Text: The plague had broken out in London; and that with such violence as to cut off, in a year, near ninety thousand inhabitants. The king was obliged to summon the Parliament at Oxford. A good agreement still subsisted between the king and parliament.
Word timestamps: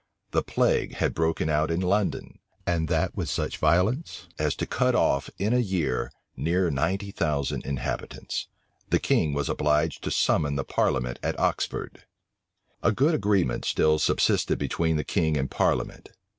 The 0.31 0.41
plague 0.41 0.95
had 0.95 1.13
broken 1.13 1.47
out 1.47 1.69
in 1.69 1.79
London; 1.79 2.39
and 2.65 2.87
that 2.87 3.15
with 3.15 3.29
such 3.29 3.59
violence 3.59 4.25
as 4.39 4.55
to 4.55 4.65
cut 4.65 4.95
off, 4.95 5.29
in 5.37 5.53
a 5.53 5.59
year, 5.59 6.11
near 6.35 6.71
ninety 6.71 7.11
thousand 7.11 7.67
inhabitants. 7.67 8.47
The 8.89 8.97
king 8.97 9.33
was 9.33 9.47
obliged 9.47 10.01
to 10.05 10.09
summon 10.09 10.55
the 10.55 10.63
Parliament 10.65 11.19
at 11.21 11.37
Oxford. 11.39 12.05
A 12.81 12.91
good 12.91 13.13
agreement 13.13 13.63
still 13.63 13.99
subsisted 13.99 14.57
between 14.57 14.95
the 14.97 15.03
king 15.03 15.37
and 15.37 15.51
parliament. 15.51 16.09